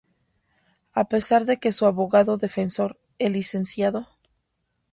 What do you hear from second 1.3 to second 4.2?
de que su abogado defensor, el Lic.